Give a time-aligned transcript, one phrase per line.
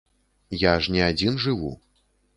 [0.61, 1.71] Я ж не адзін жыву.